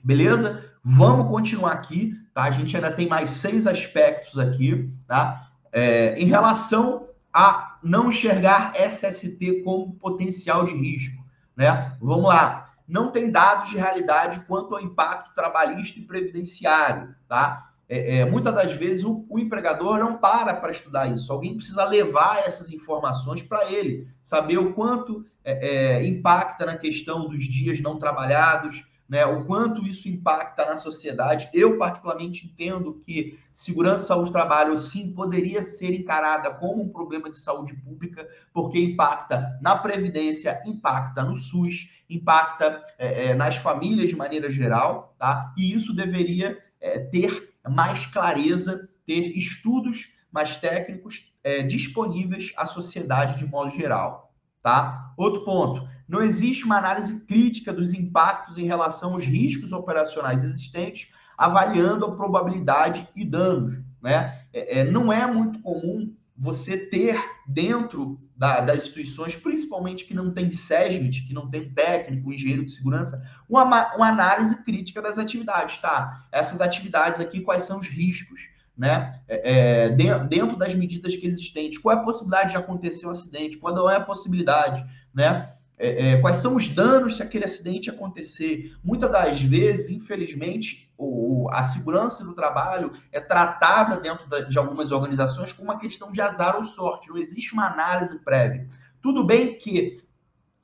Beleza? 0.03 0.71
Vamos 0.83 1.29
continuar 1.29 1.71
aqui, 1.71 2.13
tá? 2.33 2.43
A 2.43 2.51
gente 2.51 2.75
ainda 2.75 2.91
tem 2.91 3.07
mais 3.07 3.31
seis 3.31 3.65
aspectos 3.65 4.37
aqui, 4.37 4.87
tá? 5.07 5.49
É, 5.71 6.17
em 6.19 6.25
relação 6.25 7.09
a 7.33 7.79
não 7.83 8.09
enxergar 8.09 8.73
SST 8.75 9.63
como 9.63 9.95
potencial 9.95 10.65
de 10.65 10.73
risco, 10.73 11.25
né? 11.57 11.97
Vamos 11.99 12.25
lá. 12.25 12.64
Não 12.87 13.11
tem 13.11 13.31
dados 13.31 13.69
de 13.69 13.77
realidade 13.77 14.41
quanto 14.41 14.75
ao 14.75 14.81
impacto 14.81 15.33
trabalhista 15.33 15.99
e 15.99 16.03
previdenciário, 16.03 17.15
tá? 17.27 17.71
É, 17.87 18.17
é, 18.17 18.25
muitas 18.25 18.53
das 18.53 18.71
vezes 18.71 19.03
o, 19.03 19.25
o, 19.29 19.37
empregador 19.37 19.99
não 19.99 20.17
para 20.17 20.55
para 20.55 20.71
estudar 20.71 21.07
isso. 21.07 21.31
Alguém 21.31 21.55
precisa 21.55 21.85
levar 21.85 22.39
essas 22.45 22.71
informações 22.71 23.43
para 23.43 23.71
ele, 23.71 24.07
saber 24.23 24.57
o 24.57 24.73
quanto 24.73 25.23
é, 25.43 25.97
é 25.97 26.07
impacta 26.07 26.65
na 26.65 26.77
questão 26.77 27.27
dos 27.27 27.43
dias 27.43 27.79
não 27.81 27.99
trabalhados, 27.99 28.83
né, 29.07 29.25
o 29.25 29.45
quanto 29.45 29.85
isso 29.85 30.09
impacta 30.09 30.65
na 30.65 30.75
sociedade. 30.75 31.49
Eu, 31.53 31.77
particularmente, 31.77 32.45
entendo 32.45 32.99
que 33.03 33.39
segurança 33.51 34.03
e 34.03 34.07
saúde 34.07 34.29
do 34.29 34.33
trabalho, 34.33 34.77
sim, 34.77 35.13
poderia 35.13 35.61
ser 35.61 35.93
encarada 35.93 36.51
como 36.51 36.81
um 36.81 36.89
problema 36.89 37.29
de 37.29 37.39
saúde 37.39 37.75
pública, 37.75 38.27
porque 38.51 38.79
impacta 38.79 39.57
na 39.61 39.77
Previdência, 39.77 40.61
impacta 40.65 41.23
no 41.23 41.35
SUS, 41.35 41.89
impacta 42.09 42.81
é, 42.97 43.27
é, 43.27 43.35
nas 43.35 43.57
famílias 43.57 44.09
de 44.09 44.15
maneira 44.15 44.49
geral, 44.49 45.15
tá? 45.19 45.53
E 45.55 45.73
isso 45.73 45.93
deveria 45.93 46.57
é, 46.81 46.99
ter 46.99 47.53
mais 47.69 48.05
clareza, 48.07 48.87
ter 49.05 49.37
estudos 49.37 50.13
mais 50.31 50.57
técnicos 50.57 51.31
é, 51.43 51.61
disponíveis 51.61 52.51
à 52.57 52.65
sociedade 52.65 53.37
de 53.37 53.45
modo 53.45 53.69
geral, 53.69 54.24
tá? 54.65 55.13
Outro 55.15 55.45
ponto 55.45 55.87
não 56.09 56.23
existe 56.23 56.65
uma 56.65 56.79
análise 56.79 57.23
crítica 57.27 57.71
dos 57.71 57.93
impactos 57.93 58.57
em 58.57 58.65
relação 58.65 59.13
aos 59.13 59.23
riscos 59.23 59.71
operacionais 59.71 60.43
existentes, 60.43 61.11
avaliando 61.37 62.03
a 62.03 62.15
probabilidade 62.15 63.07
e 63.15 63.23
danos. 63.23 63.79
Né? 64.01 64.41
É, 64.51 64.79
é, 64.79 64.83
não 64.83 65.13
é 65.13 65.31
muito 65.31 65.59
comum 65.59 66.11
você 66.35 66.77
ter 66.77 67.23
dentro 67.47 68.19
da, 68.35 68.59
das 68.59 68.81
instituições, 68.81 69.35
principalmente 69.35 70.03
que 70.03 70.15
não 70.15 70.31
tem 70.31 70.49
SESMIT, 70.51 71.27
que 71.27 71.33
não 71.33 71.47
tem 71.47 71.69
técnico, 71.69 72.33
engenheiro 72.33 72.65
de 72.65 72.71
segurança, 72.71 73.23
uma, 73.47 73.95
uma 73.95 74.09
análise 74.09 74.63
crítica 74.63 74.99
das 74.99 75.19
atividades, 75.19 75.77
tá? 75.77 76.25
Essas 76.31 76.59
atividades 76.59 77.19
aqui, 77.19 77.39
quais 77.41 77.63
são 77.63 77.77
os 77.77 77.87
riscos? 77.87 78.49
Né? 78.77 79.21
É, 79.27 79.85
é 79.85 79.89
dentro 79.89 80.57
das 80.57 80.73
medidas 80.73 81.15
que 81.15 81.25
existentes, 81.25 81.77
qual 81.77 81.95
é 81.95 81.99
a 81.99 82.03
possibilidade 82.03 82.51
de 82.51 82.57
acontecer 82.57 83.07
um 83.07 83.11
acidente, 83.11 83.57
qual 83.57 83.89
é 83.89 83.95
a 83.95 84.01
possibilidade, 84.01 84.85
né? 85.13 85.49
É, 85.77 86.11
é, 86.11 86.21
quais 86.21 86.37
são 86.37 86.55
os 86.55 86.69
danos 86.69 87.17
se 87.17 87.23
aquele 87.23 87.43
acidente 87.43 87.89
acontecer. 87.89 88.73
Muitas 88.81 89.11
das 89.11 89.41
vezes, 89.41 89.89
infelizmente, 89.89 90.89
o, 90.97 91.49
a 91.51 91.63
segurança 91.63 92.23
do 92.23 92.33
trabalho 92.33 92.93
é 93.11 93.19
tratada 93.19 93.97
dentro 93.97 94.27
da, 94.29 94.41
de 94.41 94.57
algumas 94.57 94.91
organizações 94.91 95.51
como 95.51 95.69
uma 95.69 95.79
questão 95.79 96.11
de 96.11 96.21
azar 96.21 96.55
ou 96.55 96.65
sorte. 96.65 97.09
Não 97.09 97.17
existe 97.17 97.53
uma 97.53 97.67
análise 97.67 98.17
prévia. 98.19 98.67
Tudo 99.01 99.23
bem 99.25 99.57
que 99.57 100.01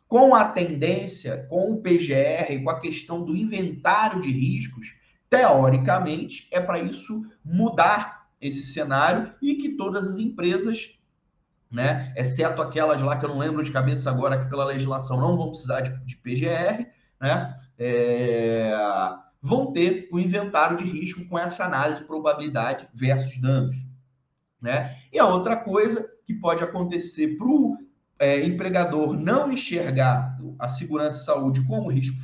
com 0.07 0.35
a 0.35 0.45
tendência, 0.45 1.45
com 1.49 1.71
o 1.71 1.81
PGR, 1.81 2.61
com 2.63 2.69
a 2.69 2.79
questão 2.79 3.23
do 3.23 3.35
inventário 3.35 4.21
de 4.21 4.29
riscos, 4.29 4.95
teoricamente 5.31 6.47
é 6.51 6.59
para 6.59 6.79
isso 6.79 7.25
mudar 7.43 8.27
esse 8.39 8.73
cenário 8.73 9.33
e 9.41 9.55
que 9.55 9.69
todas 9.69 10.09
as 10.09 10.19
empresas 10.19 11.00
né? 11.71 12.13
Exceto 12.17 12.61
aquelas 12.61 13.01
lá 13.01 13.17
que 13.17 13.23
eu 13.23 13.29
não 13.29 13.38
lembro 13.38 13.63
de 13.63 13.71
cabeça 13.71 14.09
agora, 14.09 14.43
que 14.43 14.50
pela 14.50 14.65
legislação 14.65 15.21
não 15.21 15.38
vão 15.38 15.51
precisar 15.51 15.79
de, 15.79 16.05
de 16.05 16.17
PGR, 16.17 16.85
né? 17.19 17.55
É, 17.79 18.73
vão 19.41 19.71
ter 19.71 20.09
o 20.11 20.19
inventário 20.19 20.77
de 20.77 20.83
risco 20.83 21.25
com 21.29 21.39
essa 21.39 21.63
análise 21.63 22.03
probabilidade 22.03 22.89
versus 22.93 23.39
danos, 23.39 23.77
né? 24.61 24.97
E 25.13 25.17
a 25.17 25.25
outra 25.25 25.55
coisa 25.55 26.05
que 26.25 26.33
pode 26.33 26.61
acontecer 26.61 27.38
para 27.38 27.47
o 27.47 27.77
é, 28.19 28.43
empregador 28.43 29.13
não 29.13 29.50
enxergar 29.50 30.35
a 30.59 30.67
segurança 30.67 31.21
e 31.21 31.25
saúde 31.25 31.65
como 31.65 31.89
risco 31.89 32.17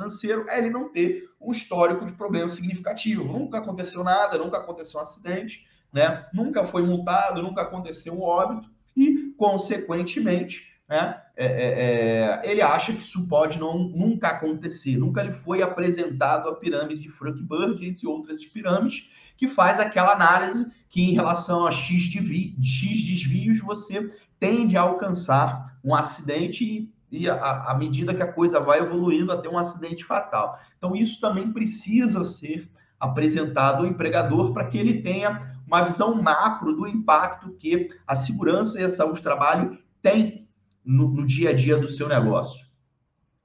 financeiro 0.00 0.46
é 0.48 0.58
ele 0.58 0.70
não 0.70 0.88
ter 0.88 1.28
um 1.40 1.52
histórico 1.52 2.06
de 2.06 2.12
problema 2.12 2.48
significativo. 2.48 3.24
Nunca 3.24 3.58
aconteceu 3.58 4.02
nada, 4.02 4.38
nunca 4.38 4.56
aconteceu 4.56 4.98
um 4.98 5.02
acidente, 5.02 5.66
né? 5.92 6.26
Nunca 6.32 6.64
foi 6.64 6.82
multado, 6.82 7.42
nunca 7.42 7.62
aconteceu 7.62 8.14
um 8.14 8.22
óbito 8.22 8.68
e, 8.96 9.32
consequentemente, 9.36 10.70
né, 10.88 11.20
é, 11.36 11.46
é, 11.46 12.40
é, 12.44 12.50
ele 12.50 12.60
acha 12.60 12.92
que 12.92 13.00
isso 13.00 13.28
pode 13.28 13.60
não, 13.60 13.78
nunca 13.78 14.28
acontecer, 14.28 14.96
nunca 14.96 15.22
lhe 15.22 15.32
foi 15.32 15.62
apresentado 15.62 16.48
a 16.48 16.56
pirâmide 16.56 17.00
de 17.00 17.08
Frank 17.08 17.40
Bird, 17.44 17.86
entre 17.86 18.08
outras 18.08 18.44
pirâmides, 18.44 19.08
que 19.36 19.46
faz 19.48 19.78
aquela 19.78 20.12
análise 20.12 20.66
que, 20.88 21.00
em 21.00 21.12
relação 21.12 21.64
a 21.64 21.70
X, 21.70 22.02
de 22.02 22.18
X 22.60 23.04
desvios, 23.04 23.60
você 23.60 24.10
tende 24.40 24.76
a 24.76 24.80
alcançar 24.80 25.78
um 25.84 25.94
acidente 25.94 26.64
e, 26.64 26.92
e 27.10 27.28
à 27.28 27.74
medida 27.76 28.14
que 28.14 28.22
a 28.22 28.32
coisa 28.32 28.60
vai 28.60 28.78
evoluindo 28.78 29.32
até 29.32 29.48
um 29.48 29.58
acidente 29.58 30.04
fatal. 30.04 30.58
Então, 30.78 30.94
isso 30.94 31.20
também 31.20 31.52
precisa 31.52 32.24
ser 32.24 32.70
apresentado 32.98 33.78
ao 33.78 33.86
empregador 33.86 34.52
para 34.52 34.66
que 34.66 34.78
ele 34.78 35.02
tenha 35.02 35.58
uma 35.66 35.82
visão 35.82 36.20
macro 36.20 36.74
do 36.74 36.86
impacto 36.86 37.52
que 37.52 37.88
a 38.06 38.14
segurança 38.14 38.80
e 38.80 38.84
a 38.84 38.90
saúde 38.90 39.20
do 39.20 39.24
trabalho 39.24 39.78
têm 40.02 40.48
no, 40.84 41.08
no 41.08 41.26
dia 41.26 41.50
a 41.50 41.52
dia 41.52 41.76
do 41.76 41.88
seu 41.88 42.08
negócio. 42.08 42.66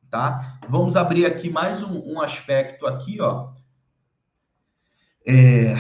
Tá? 0.10 0.60
Vamos 0.70 0.96
abrir 0.96 1.26
aqui 1.26 1.50
mais 1.50 1.82
um, 1.82 2.14
um 2.14 2.22
aspecto 2.22 2.86
aqui, 2.86 3.20
ó. 3.20 3.50
É... 5.28 5.76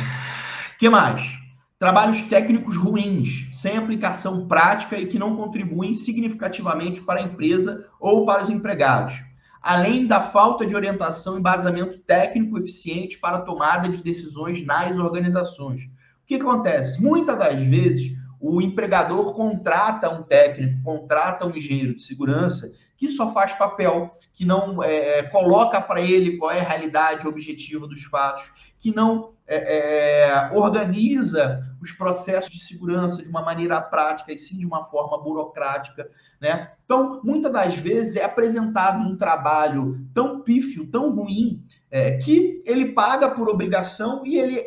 que 0.79 0.89
mais? 0.89 1.44
Trabalhos 1.77 2.21
técnicos 2.21 2.77
ruins, 2.77 3.49
sem 3.51 3.75
aplicação 3.75 4.47
prática 4.47 4.97
e 4.97 5.07
que 5.07 5.19
não 5.19 5.35
contribuem 5.35 5.93
significativamente 5.93 7.01
para 7.01 7.19
a 7.19 7.23
empresa 7.23 7.85
ou 7.99 8.25
para 8.25 8.43
os 8.43 8.49
empregados, 8.49 9.21
além 9.61 10.07
da 10.07 10.21
falta 10.21 10.65
de 10.65 10.73
orientação 10.73 11.35
e 11.35 11.39
embasamento 11.39 11.99
técnico 11.99 12.57
eficiente 12.57 13.19
para 13.19 13.37
a 13.37 13.41
tomada 13.41 13.89
de 13.89 14.01
decisões 14.01 14.65
nas 14.65 14.95
organizações. 14.95 15.83
O 15.83 16.25
que 16.25 16.35
acontece? 16.35 17.01
Muitas 17.01 17.37
das 17.37 17.61
vezes, 17.61 18.13
o 18.39 18.61
empregador 18.61 19.33
contrata 19.33 20.09
um 20.09 20.23
técnico, 20.23 20.81
contrata 20.81 21.45
um 21.45 21.53
engenheiro 21.53 21.93
de 21.93 22.03
segurança 22.03 22.71
que 22.97 23.09
só 23.09 23.33
faz 23.33 23.53
papel, 23.53 24.09
que 24.33 24.45
não 24.45 24.83
é, 24.83 25.19
é 25.19 25.23
coloca 25.23 25.81
para 25.81 26.01
ele 26.01 26.37
qual 26.37 26.51
é 26.51 26.59
a 26.59 26.63
realidade 26.63 27.27
objetiva 27.27 27.87
dos 27.87 28.03
fatos, 28.03 28.49
que 28.79 28.93
não 28.93 29.29
é, 29.47 30.27
é, 30.27 30.49
organiza 30.53 31.63
os 31.81 31.91
processos 31.91 32.51
de 32.51 32.59
segurança 32.59 33.21
de 33.21 33.29
uma 33.29 33.41
maneira 33.41 33.81
prática 33.81 34.31
e 34.31 34.37
sim 34.37 34.57
de 34.57 34.65
uma 34.65 34.85
forma 34.85 35.21
burocrática. 35.21 36.09
Né? 36.39 36.71
Então, 36.85 37.21
muitas 37.23 37.51
das 37.51 37.75
vezes 37.75 38.15
é 38.15 38.23
apresentado 38.23 38.99
um 38.99 39.17
trabalho 39.17 39.99
tão 40.13 40.41
pífio, 40.41 40.87
tão 40.87 41.11
ruim, 41.11 41.63
é, 41.91 42.17
que 42.17 42.61
ele 42.65 42.93
paga 42.93 43.29
por 43.29 43.49
obrigação 43.49 44.25
e 44.25 44.37
ele 44.37 44.63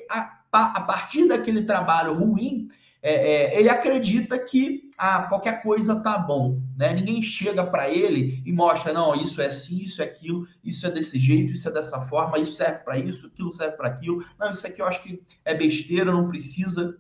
a 0.50 0.80
partir 0.80 1.28
daquele 1.28 1.62
trabalho 1.62 2.14
ruim, 2.14 2.68
é, 3.02 3.12
é, 3.12 3.58
ele 3.58 3.68
acredita 3.68 4.38
que 4.38 4.88
ah, 4.98 5.22
qualquer 5.22 5.62
coisa 5.62 6.00
tá 6.00 6.18
bom, 6.18 6.60
né? 6.76 6.92
Ninguém 6.92 7.22
chega 7.22 7.64
para 7.64 7.88
ele 7.88 8.42
e 8.44 8.52
mostra, 8.52 8.92
não, 8.92 9.14
isso 9.14 9.40
é 9.40 9.46
assim, 9.46 9.84
isso 9.84 10.02
é 10.02 10.04
aquilo, 10.04 10.48
isso 10.64 10.84
é 10.86 10.90
desse 10.90 11.20
jeito, 11.20 11.52
isso 11.52 11.68
é 11.68 11.72
dessa 11.72 12.00
forma, 12.06 12.36
isso 12.38 12.54
serve 12.54 12.80
para 12.80 12.98
isso, 12.98 13.28
aquilo 13.28 13.52
serve 13.52 13.76
para 13.76 13.88
aquilo. 13.88 14.24
Não, 14.38 14.50
isso 14.50 14.66
aqui 14.66 14.82
eu 14.82 14.86
acho 14.86 15.00
que 15.04 15.22
é 15.44 15.54
besteira, 15.54 16.10
não 16.10 16.28
precisa 16.28 16.98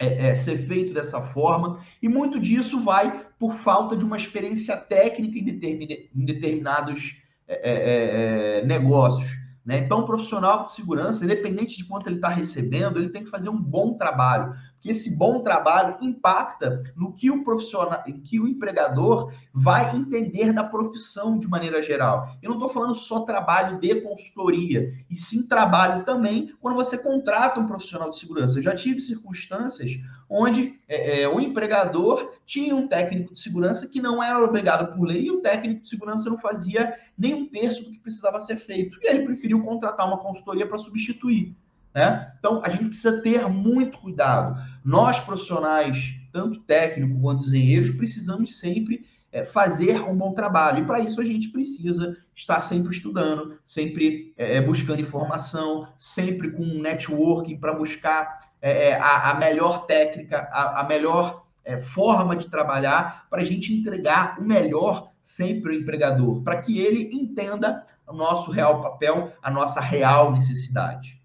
é, 0.00 0.30
é, 0.30 0.34
ser 0.34 0.58
feito 0.66 0.92
dessa 0.92 1.22
forma. 1.22 1.80
E 2.02 2.08
muito 2.08 2.40
disso 2.40 2.80
vai 2.80 3.24
por 3.38 3.54
falta 3.54 3.96
de 3.96 4.04
uma 4.04 4.16
experiência 4.16 4.76
técnica 4.76 5.38
em, 5.38 5.44
determin, 5.44 6.08
em 6.14 6.24
determinados 6.24 7.22
é, 7.46 7.54
é, 7.54 8.58
é, 8.62 8.66
negócios. 8.66 9.28
Né? 9.64 9.78
Então, 9.78 10.00
o 10.00 10.06
profissional 10.06 10.64
de 10.64 10.72
segurança, 10.72 11.24
independente 11.24 11.76
de 11.76 11.84
quanto 11.84 12.08
ele 12.08 12.16
está 12.16 12.30
recebendo, 12.30 12.98
ele 12.98 13.10
tem 13.10 13.22
que 13.22 13.30
fazer 13.30 13.48
um 13.48 13.60
bom 13.60 13.98
trabalho. 13.98 14.54
Esse 14.90 15.16
bom 15.16 15.40
trabalho 15.40 15.96
impacta 16.00 16.82
no 16.96 17.12
que 17.12 17.30
o 17.30 17.44
profissional, 17.44 18.02
em 18.06 18.20
que 18.20 18.40
o 18.40 18.46
empregador 18.46 19.32
vai 19.52 19.96
entender 19.96 20.52
da 20.52 20.64
profissão 20.64 21.38
de 21.38 21.48
maneira 21.48 21.82
geral. 21.82 22.36
Eu 22.42 22.50
não 22.50 22.56
estou 22.56 22.70
falando 22.70 22.94
só 22.94 23.20
trabalho 23.20 23.78
de 23.78 24.00
consultoria, 24.00 24.92
e 25.10 25.16
sim 25.16 25.46
trabalho 25.46 26.04
também 26.04 26.52
quando 26.60 26.76
você 26.76 26.96
contrata 26.96 27.60
um 27.60 27.66
profissional 27.66 28.10
de 28.10 28.18
segurança. 28.18 28.58
Eu 28.58 28.62
já 28.62 28.74
tive 28.74 29.00
circunstâncias 29.00 29.92
onde 30.28 30.74
é, 30.86 31.22
é, 31.22 31.28
o 31.28 31.40
empregador 31.40 32.32
tinha 32.44 32.74
um 32.74 32.86
técnico 32.86 33.34
de 33.34 33.40
segurança 33.40 33.88
que 33.88 34.00
não 34.00 34.22
era 34.22 34.44
obrigado 34.44 34.94
por 34.94 35.06
lei 35.06 35.26
e 35.26 35.30
o 35.30 35.40
técnico 35.40 35.82
de 35.82 35.88
segurança 35.88 36.28
não 36.28 36.38
fazia 36.38 36.94
nem 37.16 37.34
um 37.34 37.46
terço 37.48 37.82
do 37.82 37.90
que 37.90 37.98
precisava 37.98 38.40
ser 38.40 38.56
feito. 38.56 38.98
E 39.02 39.08
ele 39.08 39.24
preferiu 39.24 39.62
contratar 39.62 40.06
uma 40.06 40.18
consultoria 40.18 40.66
para 40.66 40.78
substituir. 40.78 41.56
Né? 41.98 42.32
Então, 42.38 42.62
a 42.64 42.68
gente 42.70 42.84
precisa 42.84 43.20
ter 43.20 43.48
muito 43.48 43.98
cuidado. 43.98 44.56
Nós, 44.84 45.18
profissionais, 45.18 46.14
tanto 46.32 46.60
técnicos 46.60 47.20
quanto 47.20 47.44
engenheiros, 47.44 47.90
precisamos 47.90 48.56
sempre 48.60 49.04
é, 49.32 49.42
fazer 49.42 50.00
um 50.02 50.16
bom 50.16 50.32
trabalho. 50.32 50.84
E 50.84 50.86
para 50.86 51.00
isso 51.00 51.20
a 51.20 51.24
gente 51.24 51.48
precisa 51.48 52.16
estar 52.36 52.60
sempre 52.60 52.94
estudando, 52.94 53.58
sempre 53.64 54.32
é, 54.36 54.60
buscando 54.60 55.00
informação, 55.00 55.88
sempre 55.98 56.52
com 56.52 56.62
networking 56.62 57.56
para 57.56 57.72
buscar 57.72 58.48
é, 58.62 58.90
é, 58.90 58.94
a, 58.94 59.32
a, 59.32 59.34
melhor 59.34 59.84
técnica, 59.86 60.48
a, 60.52 60.82
a 60.82 60.84
melhor 60.84 61.46
é, 61.64 61.78
forma 61.78 62.36
de 62.36 62.48
trabalhar 62.48 63.26
para 63.28 63.42
a 63.42 63.44
gente 63.44 63.74
entregar 63.74 64.38
o 64.38 64.44
melhor 64.44 65.10
sempre 65.20 65.74
ao 65.74 65.80
empregador, 65.80 66.44
para 66.44 66.62
que 66.62 66.78
ele 66.78 67.10
entenda 67.12 67.82
o 68.06 68.12
nosso 68.12 68.52
real 68.52 68.80
papel, 68.80 69.32
a 69.42 69.50
nossa 69.50 69.80
real 69.80 70.30
necessidade. 70.30 71.17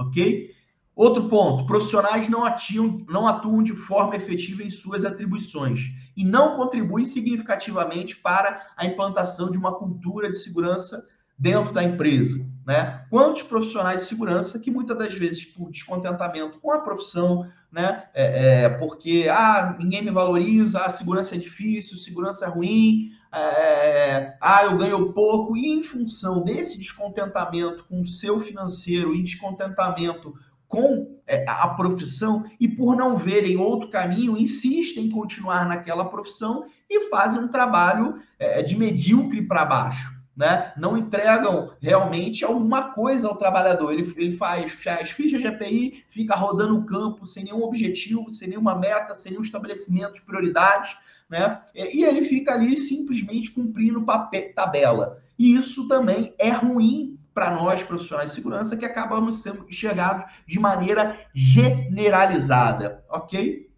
Ok? 0.00 0.50
Outro 0.96 1.28
ponto: 1.28 1.66
profissionais 1.66 2.28
não 2.28 2.44
atuam, 2.44 3.04
não 3.08 3.26
atuam 3.26 3.62
de 3.62 3.74
forma 3.74 4.16
efetiva 4.16 4.62
em 4.62 4.70
suas 4.70 5.04
atribuições 5.04 5.92
e 6.16 6.24
não 6.24 6.56
contribuem 6.56 7.04
significativamente 7.04 8.16
para 8.16 8.66
a 8.76 8.84
implantação 8.86 9.50
de 9.50 9.58
uma 9.58 9.74
cultura 9.74 10.28
de 10.28 10.36
segurança 10.36 11.06
dentro 11.38 11.72
da 11.72 11.82
empresa. 11.82 12.44
Né? 12.66 13.04
Quantos 13.08 13.42
profissionais 13.42 14.02
de 14.02 14.08
segurança 14.08 14.58
que 14.58 14.70
muitas 14.70 14.96
das 14.96 15.14
vezes, 15.14 15.44
por 15.44 15.70
descontentamento 15.70 16.58
com 16.60 16.70
a 16.70 16.80
profissão, 16.80 17.48
né? 17.72 18.04
É, 18.12 18.64
é, 18.64 18.68
porque 18.68 19.26
ah, 19.30 19.76
ninguém 19.78 20.02
me 20.02 20.10
valoriza, 20.10 20.80
a 20.80 20.90
segurança 20.90 21.34
é 21.34 21.38
difícil, 21.38 21.96
segurança 21.96 22.44
é 22.44 22.48
ruim, 22.48 23.10
é, 23.32 24.36
ah, 24.40 24.64
eu 24.64 24.76
ganho 24.76 25.12
pouco, 25.12 25.56
e 25.56 25.68
em 25.68 25.82
função 25.82 26.42
desse 26.42 26.78
descontentamento 26.78 27.84
com 27.88 28.00
o 28.00 28.06
seu 28.06 28.40
financeiro 28.40 29.14
e 29.14 29.22
descontentamento 29.22 30.34
com 30.66 31.08
é, 31.26 31.44
a 31.48 31.68
profissão 31.68 32.44
e 32.60 32.68
por 32.68 32.96
não 32.96 33.16
verem 33.16 33.56
outro 33.56 33.88
caminho, 33.88 34.36
insistem 34.36 35.06
em 35.06 35.10
continuar 35.10 35.66
naquela 35.66 36.04
profissão 36.04 36.64
e 36.88 37.08
fazem 37.08 37.42
um 37.42 37.48
trabalho 37.48 38.20
é, 38.38 38.62
de 38.62 38.76
medíocre 38.76 39.42
para 39.42 39.64
baixo 39.64 40.19
né, 40.40 40.72
não 40.74 40.96
entregam 40.96 41.70
realmente 41.82 42.46
alguma 42.46 42.94
coisa 42.94 43.28
ao 43.28 43.36
trabalhador. 43.36 43.92
Ele, 43.92 44.10
ele 44.16 44.32
faz, 44.32 44.72
faz 44.72 45.10
ficha 45.10 45.36
de 45.36 45.46
API, 45.46 46.02
fica 46.08 46.34
rodando 46.34 46.78
o 46.78 46.86
campo 46.86 47.26
sem 47.26 47.44
nenhum 47.44 47.62
objetivo, 47.62 48.30
sem 48.30 48.48
nenhuma 48.48 48.74
meta, 48.74 49.12
sem 49.12 49.32
nenhum 49.32 49.44
estabelecimento 49.44 50.14
de 50.14 50.22
prioridades, 50.22 50.96
né? 51.28 51.60
E 51.74 52.02
ele 52.04 52.24
fica 52.24 52.54
ali 52.54 52.74
simplesmente 52.74 53.50
cumprindo 53.50 54.00
papel, 54.00 54.54
tabela. 54.54 55.18
E 55.38 55.54
isso 55.54 55.86
também 55.86 56.34
é 56.38 56.48
ruim 56.48 57.18
para 57.34 57.54
nós, 57.54 57.82
profissionais 57.82 58.30
de 58.30 58.36
segurança, 58.36 58.78
que 58.78 58.86
acabamos 58.86 59.42
sendo 59.42 59.66
enxergados 59.68 60.32
de 60.46 60.58
maneira 60.58 61.20
generalizada, 61.34 63.04
ok? 63.10 63.69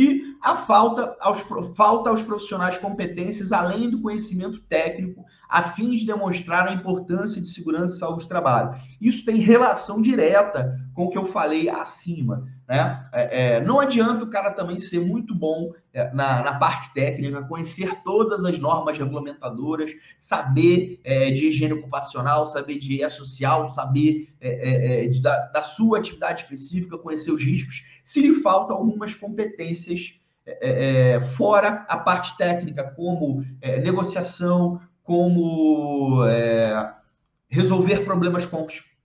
E 0.00 0.36
a 0.40 0.54
falta 0.54 1.16
aos, 1.18 1.40
falta 1.74 2.08
aos 2.08 2.22
profissionais 2.22 2.76
competências, 2.76 3.50
além 3.50 3.90
do 3.90 4.00
conhecimento 4.00 4.60
técnico, 4.68 5.24
a 5.48 5.60
fim 5.60 5.90
de 5.90 6.06
demonstrar 6.06 6.68
a 6.68 6.72
importância 6.72 7.40
de 7.40 7.48
segurança 7.48 7.96
e 7.96 7.98
saúde 7.98 8.22
do 8.22 8.28
trabalho. 8.28 8.80
Isso 9.00 9.24
tem 9.24 9.38
relação 9.38 10.00
direta 10.00 10.78
com 10.94 11.06
o 11.06 11.10
que 11.10 11.18
eu 11.18 11.26
falei 11.26 11.68
acima. 11.68 12.46
Né? 12.68 13.02
É, 13.14 13.54
é, 13.54 13.60
não 13.60 13.80
adianta 13.80 14.24
o 14.24 14.30
cara 14.30 14.50
também 14.50 14.78
ser 14.78 15.00
muito 15.00 15.34
bom 15.34 15.72
é, 15.90 16.12
na, 16.12 16.42
na, 16.42 16.58
parte 16.58 16.92
técnica, 16.92 17.42
conhecer 17.44 18.02
todas 18.04 18.44
as 18.44 18.58
normas 18.58 18.98
regulamentadoras, 18.98 19.90
saber 20.18 21.00
é, 21.02 21.30
de 21.30 21.48
higiene 21.48 21.72
ocupacional, 21.72 22.46
saber 22.46 22.78
de 22.78 23.08
social, 23.08 23.70
saber 23.70 24.28
é, 24.38 25.04
é, 25.04 25.08
de, 25.08 25.22
da, 25.22 25.46
da, 25.46 25.62
sua 25.62 25.98
atividade 25.98 26.42
específica, 26.42 26.98
conhecer 26.98 27.30
os 27.30 27.42
riscos, 27.42 27.86
se 28.04 28.20
lhe 28.20 28.34
faltam 28.42 28.76
algumas 28.76 29.14
competências 29.14 30.14
fora 31.36 31.84
a 31.90 31.98
parte 31.98 32.34
técnica, 32.38 32.82
como 32.96 33.44
negociação, 33.82 34.80
como 35.02 36.24
resolver 37.50 37.98
problemas 38.00 38.46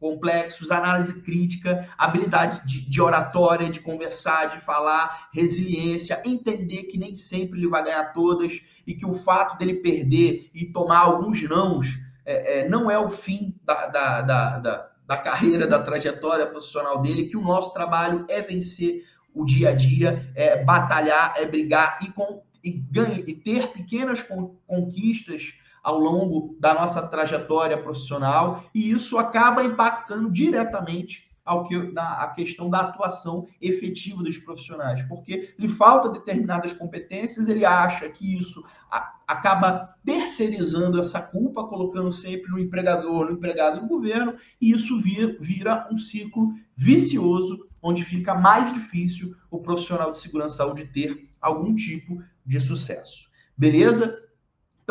complexos, 0.03 0.69
análise 0.69 1.21
crítica, 1.21 1.87
habilidade 1.97 2.67
de, 2.67 2.81
de, 2.81 3.01
oratória, 3.01 3.69
de 3.69 3.79
conversar, 3.79 4.49
de 4.49 4.59
falar, 4.59 5.29
resiliência, 5.33 6.21
entender 6.25 6.83
que 6.83 6.97
nem 6.97 7.15
sempre 7.15 7.57
ele 7.57 7.69
vai 7.69 7.81
ganhar 7.85 8.11
todas 8.11 8.61
e 8.85 8.93
que 8.93 9.05
o 9.05 9.13
fato 9.13 9.57
dele 9.57 9.75
perder 9.75 10.49
e 10.53 10.65
tomar 10.65 10.99
alguns 10.99 11.41
nãos 11.43 11.87
é, 12.25 12.59
é, 12.59 12.67
não 12.67 12.91
é 12.91 12.99
o 12.99 13.09
fim 13.09 13.55
da, 13.63 13.87
da, 13.87 14.21
da, 14.21 14.59
da, 14.59 14.89
da 15.07 15.17
carreira, 15.17 15.65
da 15.65 15.81
trajetória 15.81 16.47
profissional 16.47 17.01
dele, 17.01 17.27
que 17.27 17.37
o 17.37 17.41
nosso 17.41 17.71
trabalho 17.71 18.25
é 18.27 18.41
vencer 18.41 19.05
o 19.33 19.45
dia 19.45 19.69
a 19.69 19.73
dia, 19.73 20.29
é 20.35 20.61
batalhar, 20.65 21.33
é 21.37 21.45
brigar 21.45 21.99
e, 22.01 22.09
com, 22.09 22.43
e, 22.61 22.71
ganha, 22.71 23.23
e 23.25 23.33
ter 23.33 23.67
pequenas 23.67 24.21
conquistas 24.67 25.53
ao 25.83 25.99
longo 25.99 26.55
da 26.59 26.73
nossa 26.73 27.05
trajetória 27.05 27.77
profissional 27.77 28.63
e 28.73 28.89
isso 28.89 29.17
acaba 29.17 29.63
impactando 29.63 30.31
diretamente 30.31 31.29
ao 31.45 31.65
que 31.65 31.77
na 31.91 32.23
a 32.23 32.27
questão 32.29 32.69
da 32.69 32.79
atuação 32.79 33.47
efetiva 33.61 34.23
dos 34.23 34.37
profissionais, 34.37 35.01
porque 35.03 35.53
lhe 35.59 35.67
falta 35.67 36.09
determinadas 36.09 36.71
competências, 36.71 37.49
ele 37.49 37.65
acha 37.65 38.07
que 38.09 38.37
isso 38.37 38.63
a, 38.89 39.13
acaba 39.27 39.89
terceirizando 40.05 40.99
essa 40.99 41.21
culpa, 41.21 41.65
colocando 41.65 42.11
sempre 42.11 42.49
no 42.49 42.59
empregador, 42.59 43.25
no 43.25 43.33
empregado 43.33 43.81
no 43.81 43.87
governo, 43.87 44.35
e 44.61 44.71
isso 44.71 45.01
vira, 45.01 45.35
vira 45.39 45.87
um 45.91 45.97
ciclo 45.97 46.53
vicioso, 46.75 47.59
onde 47.81 48.03
fica 48.03 48.33
mais 48.33 48.73
difícil 48.73 49.35
o 49.51 49.59
profissional 49.59 50.11
de 50.11 50.19
segurança 50.19 50.55
saúde 50.55 50.85
ter 50.85 51.23
algum 51.41 51.75
tipo 51.75 52.23
de 52.45 52.59
sucesso. 52.59 53.27
Beleza? 53.57 54.22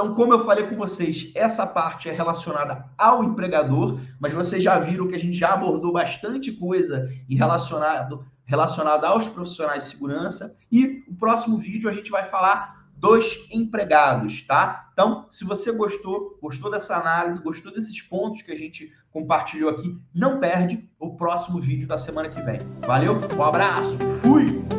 Então, 0.02 0.14
como 0.14 0.32
eu 0.34 0.44
falei 0.44 0.66
com 0.66 0.74
vocês, 0.74 1.30
essa 1.32 1.64
parte 1.64 2.08
é 2.08 2.12
relacionada 2.12 2.86
ao 2.98 3.22
empregador, 3.22 4.00
mas 4.18 4.32
vocês 4.32 4.60
já 4.60 4.76
viram 4.80 5.06
que 5.06 5.14
a 5.14 5.18
gente 5.18 5.34
já 5.34 5.54
abordou 5.54 5.92
bastante 5.92 6.50
coisa 6.50 7.08
em 7.30 7.36
relacionado, 7.36 8.26
relacionado 8.44 9.04
aos 9.04 9.28
profissionais 9.28 9.84
de 9.84 9.90
segurança. 9.90 10.56
E 10.72 11.04
o 11.06 11.14
próximo 11.14 11.56
vídeo 11.56 11.88
a 11.88 11.92
gente 11.92 12.10
vai 12.10 12.24
falar 12.24 12.82
dos 12.96 13.46
empregados, 13.52 14.42
tá? 14.42 14.90
Então, 14.92 15.26
se 15.30 15.44
você 15.44 15.70
gostou, 15.70 16.36
gostou 16.42 16.68
dessa 16.68 16.96
análise, 16.96 17.40
gostou 17.40 17.72
desses 17.72 18.02
pontos 18.02 18.42
que 18.42 18.50
a 18.50 18.56
gente 18.56 18.92
compartilhou 19.12 19.70
aqui, 19.70 19.96
não 20.12 20.40
perde 20.40 20.84
o 20.98 21.14
próximo 21.14 21.60
vídeo 21.60 21.86
da 21.86 21.96
semana 21.96 22.28
que 22.28 22.42
vem. 22.42 22.58
Valeu, 22.84 23.20
um 23.38 23.42
abraço, 23.42 23.96
fui! 24.20 24.71